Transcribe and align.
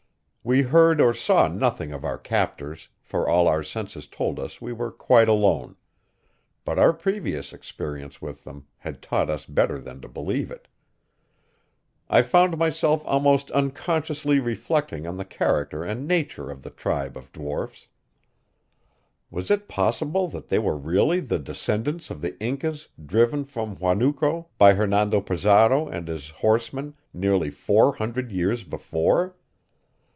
We 0.43 0.63
heard 0.63 0.99
or 0.99 1.13
saw 1.13 1.47
nothing 1.47 1.93
of 1.93 2.03
our 2.03 2.17
captors, 2.17 2.89
for 3.03 3.29
all 3.29 3.47
our 3.47 3.61
senses 3.61 4.07
told 4.07 4.39
us 4.39 4.59
we 4.59 4.73
were 4.73 4.91
quite 4.91 5.27
alone, 5.27 5.75
but 6.65 6.79
our 6.79 6.93
previous 6.93 7.53
experience 7.53 8.23
with 8.23 8.43
them 8.43 8.65
had 8.77 9.03
taught 9.03 9.29
us 9.29 9.45
better 9.45 9.79
than 9.79 10.01
to 10.01 10.07
believe 10.07 10.49
it. 10.49 10.67
I 12.09 12.23
found 12.23 12.57
myself 12.57 13.03
almost 13.05 13.51
unconsciously 13.51 14.39
reflecting 14.39 15.05
on 15.05 15.17
the 15.17 15.25
character 15.25 15.83
and 15.83 16.07
nature 16.07 16.49
of 16.49 16.63
the 16.63 16.71
tribe 16.71 17.15
of 17.15 17.31
dwarfs. 17.31 17.85
Was 19.29 19.51
it 19.51 19.67
possible 19.67 20.27
that 20.29 20.49
they 20.49 20.57
were 20.57 20.75
really 20.75 21.19
the 21.19 21.37
descendants 21.37 22.09
of 22.09 22.19
the 22.21 22.35
Incas 22.39 22.87
driven 23.05 23.45
from 23.45 23.75
Huanuco 23.75 24.47
by 24.57 24.73
Hernando 24.73 25.21
Pizarro 25.21 25.87
and 25.87 26.07
his 26.07 26.31
horsemen 26.31 26.95
nearly 27.13 27.51
four 27.51 27.97
hundred 27.97 28.31
years 28.31 28.63
before? 28.63 29.35